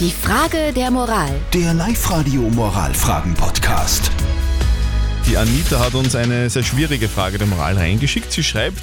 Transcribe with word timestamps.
Die 0.00 0.10
Frage 0.10 0.72
der 0.74 0.90
Moral. 0.90 1.30
Der 1.52 1.72
Live-Radio 1.72 2.42
Moralfragen-Podcast. 2.50 4.10
Die 5.28 5.36
Anita 5.36 5.78
hat 5.78 5.94
uns 5.94 6.16
eine 6.16 6.50
sehr 6.50 6.64
schwierige 6.64 7.08
Frage 7.08 7.38
der 7.38 7.46
Moral 7.46 7.76
reingeschickt. 7.76 8.32
Sie 8.32 8.42
schreibt, 8.42 8.82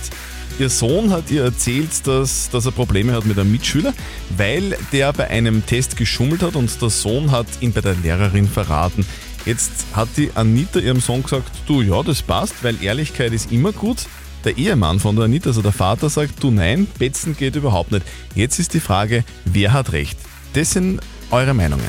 ihr 0.58 0.70
Sohn 0.70 1.12
hat 1.12 1.29
ihr 1.29 1.44
erzählt, 1.44 2.08
dass, 2.08 2.50
dass 2.50 2.66
er 2.66 2.71
Probleme 2.71 3.12
hat 3.12 3.26
mit 3.26 3.38
einem 3.38 3.52
Mitschüler, 3.52 3.94
weil 4.38 4.78
der 4.94 5.12
bei 5.12 5.28
einem 5.28 5.66
Test 5.66 5.97
geschummelt 5.97 6.43
hat 6.43 6.55
und 6.55 6.82
der 6.82 6.89
Sohn 6.89 7.30
hat 7.32 7.48
ihn 7.59 7.73
bei 7.73 7.82
der 7.82 7.96
Lehrerin 7.96 8.48
verraten. 8.48 9.05
Jetzt 9.46 9.71
hat 9.93 10.07
die 10.16 10.32
Anita 10.34 10.80
ihrem 10.80 11.02
Sohn 11.02 11.23
gesagt, 11.23 11.52
du 11.68 11.82
ja, 11.82 12.02
das 12.04 12.21
passt, 12.21 12.64
weil 12.64 12.82
Ehrlichkeit 12.82 13.34
ist 13.34 13.52
immer 13.52 13.73
gut. 13.73 13.98
Der 14.46 14.57
Ehemann 14.57 15.02
von 15.02 15.18
der 15.18 15.25
Anita, 15.25 15.50
also 15.50 15.62
der 15.62 15.73
Vater, 15.73 16.09
sagt, 16.09 16.41
du 16.41 16.52
nein, 16.52 16.88
Betzen 16.98 17.36
geht 17.36 17.57
überhaupt 17.57 17.91
nicht. 17.91 18.05
Jetzt 18.34 18.59
ist 18.59 18.73
die 18.73 18.80
Frage, 18.80 19.25
wer 19.43 19.73
hat 19.73 19.91
recht? 19.91 20.18
Das 20.54 20.71
sind 20.71 20.99
eure 21.31 21.54
Meinungen. 21.54 21.88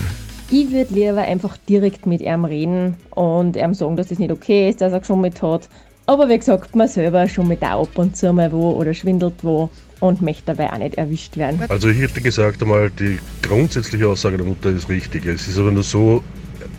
Ich 0.48 0.70
würde 0.70 0.94
lieber 0.94 1.22
einfach 1.22 1.56
direkt 1.68 2.06
mit 2.06 2.20
ihm 2.20 2.44
reden 2.44 2.94
und 3.10 3.56
ihm 3.56 3.74
sagen, 3.74 3.96
dass 3.96 4.06
das 4.06 4.20
nicht 4.20 4.30
okay 4.30 4.68
ist, 4.68 4.80
dass 4.80 4.92
er 4.92 5.00
geschummelt 5.00 5.42
hat. 5.42 5.68
Aber 6.06 6.28
wie 6.28 6.38
gesagt, 6.38 6.76
man 6.76 6.86
selber 6.86 7.26
schummelt 7.26 7.62
auch 7.64 7.88
ab 7.88 7.98
und 7.98 8.16
zu 8.16 8.32
mal 8.32 8.52
wo 8.52 8.70
oder 8.70 8.94
schwindelt 8.94 9.34
wo 9.42 9.68
und 9.98 10.22
möchte 10.22 10.44
dabei 10.46 10.72
auch 10.72 10.78
nicht 10.78 10.94
erwischt 10.94 11.36
werden. 11.36 11.60
Also 11.68 11.88
ich 11.88 11.98
hätte 11.98 12.20
gesagt 12.20 12.62
einmal, 12.62 12.90
die 12.90 13.18
grundsätzliche 13.42 14.06
Aussage 14.06 14.36
der 14.36 14.46
Mutter 14.46 14.70
ist 14.70 14.88
richtig. 14.88 15.26
Es 15.26 15.48
ist 15.48 15.58
aber 15.58 15.72
nur 15.72 15.82
so, 15.82 16.22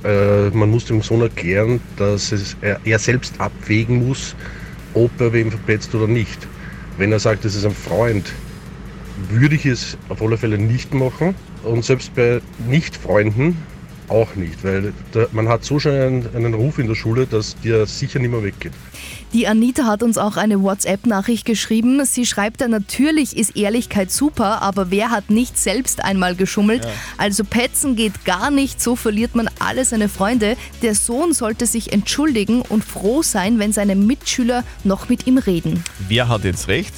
äh, 0.05 0.49
man 0.51 0.69
muss 0.69 0.85
dem 0.85 1.01
Sohn 1.01 1.19
erklären, 1.19 1.81
dass 1.97 2.31
es, 2.31 2.55
er, 2.61 2.79
er 2.85 2.99
selbst 2.99 3.33
abwägen 3.41 4.07
muss, 4.07 4.35
ob 4.93 5.11
er 5.19 5.33
wem 5.33 5.51
verpetzt 5.51 5.93
oder 5.93 6.07
nicht. 6.07 6.47
Wenn 6.97 7.11
er 7.11 7.19
sagt, 7.19 7.43
es 7.43 7.55
ist 7.55 7.65
ein 7.65 7.71
Freund, 7.71 8.31
würde 9.29 9.55
ich 9.55 9.65
es 9.65 9.97
auf 10.09 10.21
alle 10.21 10.37
Fälle 10.37 10.57
nicht 10.57 10.93
machen. 10.93 11.35
Und 11.63 11.85
selbst 11.85 12.13
bei 12.15 12.41
Nicht-Freunden 12.67 13.57
auch 14.09 14.35
nicht, 14.35 14.63
weil 14.63 14.93
da, 15.11 15.27
man 15.31 15.47
hat 15.47 15.63
so 15.63 15.79
schon 15.79 15.93
einen, 15.93 16.35
einen 16.35 16.53
Ruf 16.53 16.77
in 16.77 16.87
der 16.87 16.95
Schule, 16.95 17.25
dass 17.25 17.55
dir 17.61 17.85
sicher 17.85 18.19
nicht 18.19 18.31
mehr 18.31 18.43
weggeht. 18.43 18.73
Die 19.33 19.47
Anita 19.47 19.85
hat 19.85 20.03
uns 20.03 20.17
auch 20.17 20.37
eine 20.37 20.61
WhatsApp-Nachricht 20.61 21.45
geschrieben. 21.45 22.05
Sie 22.05 22.25
schreibt 22.25 22.61
da, 22.61 22.67
natürlich 22.67 23.35
ist 23.35 23.55
Ehrlichkeit 23.55 24.11
super, 24.11 24.61
aber 24.61 24.91
wer 24.91 25.09
hat 25.09 25.31
nicht 25.31 25.57
selbst 25.57 26.03
einmal 26.03 26.35
geschummelt? 26.35 26.87
Also 27.17 27.43
petzen 27.43 27.95
geht 27.95 28.25
gar 28.25 28.51
nicht, 28.51 28.81
so 28.81 28.95
verliert 28.95 29.33
man 29.35 29.49
alle 29.59 29.85
seine 29.85 30.09
Freunde. 30.09 30.55
Der 30.83 30.93
Sohn 30.93 31.33
sollte 31.33 31.65
sich 31.65 31.91
entschuldigen 31.91 32.61
und 32.61 32.83
froh 32.83 33.23
sein, 33.23 33.57
wenn 33.57 33.73
seine 33.73 33.95
Mitschüler 33.95 34.63
noch 34.83 35.09
mit 35.09 35.25
ihm 35.25 35.39
reden. 35.39 35.83
Wer 36.07 36.27
hat 36.27 36.43
jetzt 36.43 36.67
recht? 36.67 36.93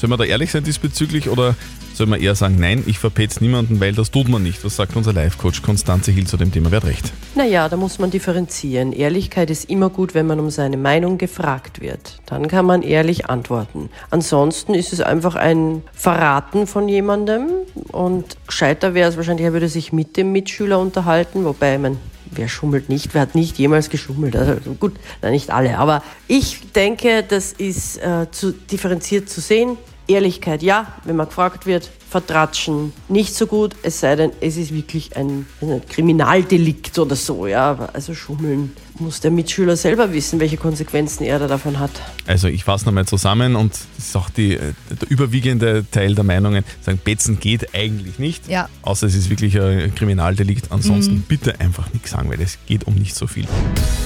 Soll 0.00 0.08
man 0.08 0.18
da 0.18 0.24
ehrlich 0.24 0.50
sein 0.50 0.64
diesbezüglich 0.64 1.28
oder 1.28 1.54
soll 1.92 2.06
man 2.06 2.22
eher 2.22 2.34
sagen, 2.34 2.56
nein, 2.58 2.82
ich 2.86 2.98
verpetze 2.98 3.44
niemanden, 3.44 3.80
weil 3.80 3.92
das 3.92 4.10
tut 4.10 4.30
man 4.30 4.42
nicht? 4.42 4.64
Was 4.64 4.76
sagt 4.76 4.96
unser 4.96 5.12
Live-Coach 5.12 5.60
Konstanze 5.60 6.10
Hill 6.10 6.26
zu 6.26 6.38
dem 6.38 6.50
Thema? 6.50 6.70
Wer 6.70 6.78
hat 6.78 6.86
recht? 6.86 7.12
Naja, 7.34 7.68
da 7.68 7.76
muss 7.76 7.98
man 7.98 8.10
differenzieren. 8.10 8.94
Ehrlichkeit 8.94 9.50
ist 9.50 9.68
immer 9.68 9.90
gut, 9.90 10.14
wenn 10.14 10.26
man 10.26 10.40
um 10.40 10.48
seine 10.48 10.78
Meinung 10.78 11.18
gefragt 11.18 11.82
wird. 11.82 12.18
Dann 12.24 12.48
kann 12.48 12.64
man 12.64 12.80
ehrlich 12.80 13.28
antworten. 13.28 13.90
Ansonsten 14.08 14.72
ist 14.72 14.94
es 14.94 15.02
einfach 15.02 15.34
ein 15.34 15.82
Verraten 15.92 16.66
von 16.66 16.88
jemandem 16.88 17.50
und 17.92 18.38
gescheiter 18.46 18.94
wäre 18.94 19.10
es 19.10 19.18
wahrscheinlich, 19.18 19.44
er 19.44 19.52
würde 19.52 19.68
sich 19.68 19.92
mit 19.92 20.16
dem 20.16 20.32
Mitschüler 20.32 20.78
unterhalten, 20.78 21.44
wobei 21.44 21.76
man 21.76 21.98
Wer 22.32 22.48
schummelt 22.48 22.88
nicht? 22.88 23.12
Wer 23.12 23.22
hat 23.22 23.34
nicht 23.34 23.58
jemals 23.58 23.90
geschummelt? 23.90 24.36
Also 24.36 24.54
gut, 24.78 24.94
nicht 25.22 25.50
alle. 25.50 25.78
Aber 25.78 26.02
ich 26.28 26.70
denke, 26.72 27.24
das 27.26 27.52
ist 27.52 27.98
äh, 27.98 28.30
zu 28.30 28.52
differenziert 28.52 29.28
zu 29.28 29.40
sehen. 29.40 29.76
Ehrlichkeit 30.10 30.62
ja, 30.62 30.86
wenn 31.04 31.16
man 31.16 31.26
gefragt 31.28 31.66
wird, 31.66 31.90
vertratschen 32.10 32.92
nicht 33.08 33.34
so 33.36 33.46
gut, 33.46 33.76
es 33.82 34.00
sei 34.00 34.16
denn, 34.16 34.32
es 34.40 34.56
ist 34.56 34.74
wirklich 34.74 35.16
ein, 35.16 35.46
ein 35.62 35.80
Kriminaldelikt 35.88 36.98
oder 36.98 37.14
so, 37.14 37.46
ja. 37.46 37.88
Also 37.92 38.14
schummeln 38.14 38.72
muss 38.98 39.20
der 39.20 39.30
Mitschüler 39.30 39.76
selber 39.76 40.12
wissen, 40.12 40.40
welche 40.40 40.56
Konsequenzen 40.56 41.24
er 41.24 41.38
da 41.38 41.46
davon 41.46 41.78
hat. 41.78 41.90
Also 42.26 42.48
ich 42.48 42.64
fasse 42.64 42.84
nochmal 42.84 43.06
zusammen 43.06 43.54
und 43.54 43.72
das 43.72 44.06
ist 44.08 44.16
auch 44.16 44.28
die, 44.28 44.54
äh, 44.54 44.72
der 44.90 45.08
überwiegende 45.10 45.84
Teil 45.90 46.14
der 46.16 46.24
Meinungen, 46.24 46.64
sagen, 46.82 47.00
Betzen 47.02 47.38
geht 47.38 47.74
eigentlich 47.74 48.18
nicht, 48.18 48.48
Ja. 48.48 48.68
außer 48.82 49.06
es 49.06 49.14
ist 49.14 49.30
wirklich 49.30 49.58
ein 49.60 49.94
Kriminaldelikt. 49.94 50.72
Ansonsten 50.72 51.22
bitte 51.22 51.60
einfach 51.60 51.92
nichts 51.92 52.10
sagen, 52.10 52.28
weil 52.28 52.40
es 52.40 52.58
geht 52.66 52.86
um 52.88 52.94
nicht 52.94 53.14
so 53.14 53.26
viel. 53.28 53.46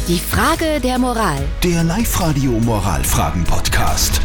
Die 0.08 0.18
Frage 0.18 0.78
der 0.82 0.98
Moral. 0.98 1.42
Der 1.62 1.82
Live-Radio 1.82 2.52
Moralfragen-Podcast. 2.60 4.20